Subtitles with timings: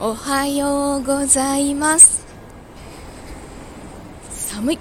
[0.00, 2.24] おはようございます。
[4.30, 4.78] 寒い。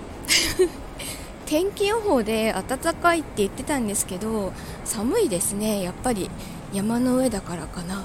[1.47, 4.53] 天気予報で暖かいって言ってたんですけど
[4.85, 5.81] 寒いですね。
[5.81, 6.29] やっぱり
[6.71, 8.03] 山の上だからかな。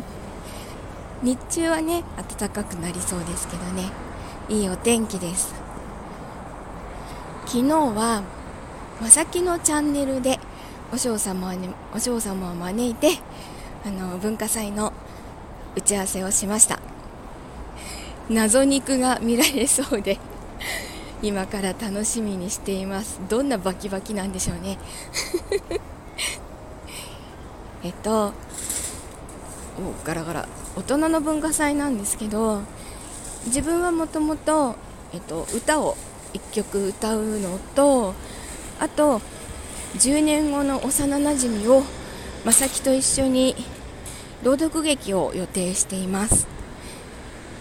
[1.24, 2.04] 日中はね
[2.38, 3.88] 暖かくなりそうですけどね。
[4.50, 5.54] いいお天気です。
[7.46, 8.20] 昨日は
[9.00, 10.38] まさきのチャンネルで
[10.92, 13.20] お嬢様にお嬢様を招いて
[13.86, 14.92] あの文化祭の
[15.76, 16.80] 打ち合わせをしました。
[18.28, 20.18] 謎肉が見られそうで
[21.22, 23.20] 今から楽しみにしています。
[23.28, 24.78] どんなバキバキなんでしょうね。
[27.84, 28.32] えっと
[29.78, 30.48] おガラガラ。
[30.76, 32.60] 大人の文化祭なんですけど
[33.46, 34.74] 自分はもともと
[35.54, 35.96] 歌を
[36.34, 38.14] 1曲歌うのと
[38.78, 39.22] あと
[39.98, 41.82] 10年後の幼なじみを
[42.44, 43.56] 正樹と一緒に
[44.42, 46.46] 朗読劇を予定しています。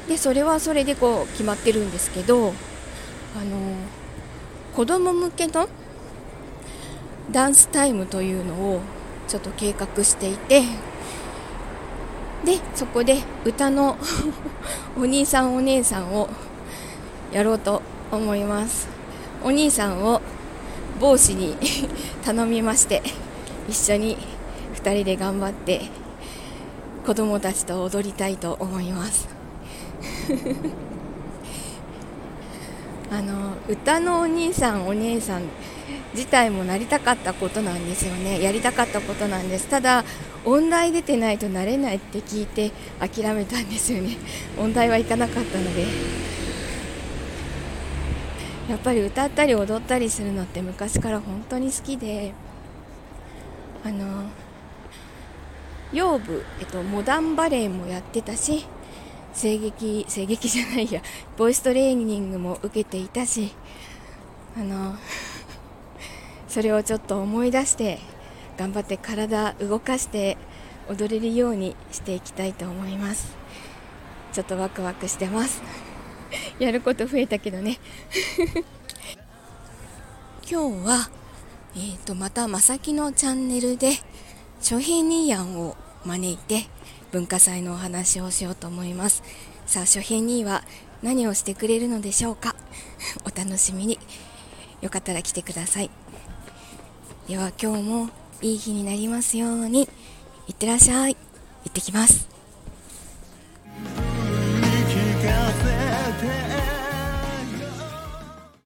[0.08, 2.50] でそれはそれでこう決まってるんですけど
[3.36, 3.76] あの
[4.76, 5.68] 子供向けの
[7.32, 8.82] ダンスタイムというのを
[9.28, 10.62] ちょっと計画していて
[12.46, 13.98] でそこで歌の
[14.96, 16.30] お兄さんお姉さんを
[17.32, 17.82] やろうと
[18.12, 18.88] 思います。
[19.44, 20.22] お兄さんを
[21.00, 21.58] 帽子に
[22.24, 23.04] 頼みまして
[23.68, 24.18] 一緒に
[24.76, 25.90] 2人で頑張って
[27.06, 29.28] 子供たちと踊りたいと思います。
[33.12, 35.44] あの歌のお兄さんお姉さん
[36.16, 38.42] 自体もなりたかったことなんですよね。
[38.42, 39.68] やりたかったことなんです。
[39.68, 40.04] ただ
[40.46, 44.18] 音大出てないとなれないって聞いて諦めたんですよね。
[44.58, 45.86] 音大は行かなかったので。
[48.68, 52.34] やっぱり歌ったり踊ったりするのって昔から本当に好きで
[53.84, 54.24] あの
[55.94, 58.66] 養部、えっと、モダンバレエもやってたし
[59.34, 61.02] 声劇声劇じゃないや
[61.38, 63.54] ボイストレーニングも受けていたし
[64.58, 64.96] あの
[66.48, 68.00] それをちょっと思い出して
[68.58, 70.38] 頑張って体動かして
[70.88, 73.36] 踊れるようにしていきたいと思います。
[74.32, 75.62] ちょっとワクワクしてます。
[76.60, 77.80] やること増えたけどね。
[80.50, 81.10] 今日は、
[81.76, 83.94] えーと、またまさきのチャンネルで
[84.62, 86.66] 諸平兄やんを招いて
[87.12, 89.24] 文化祭のお話をしようと思います。
[89.66, 90.64] さあ初編には
[91.02, 92.56] 何をしてくれるのでしょうか？
[93.26, 94.00] お楽しみに。
[94.82, 95.90] よかったら来てください。
[97.28, 98.10] では今日も
[98.42, 99.90] いい日になりますように。
[100.48, 101.16] いってらっしゃい。
[101.16, 102.35] 行ってきます。